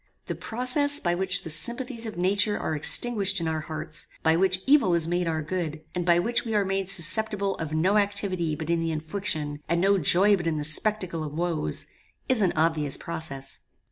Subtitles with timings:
[0.25, 4.63] The process by which the sympathies of nature are extinguished in our hearts, by which
[4.65, 8.55] evil is made our good, and by which we are made susceptible of no activity
[8.55, 11.85] but in the infliction, and no joy but in the spectacle of woes,
[12.27, 13.59] is an obvious process.